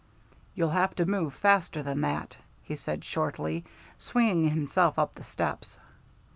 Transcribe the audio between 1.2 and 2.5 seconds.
faster than that,"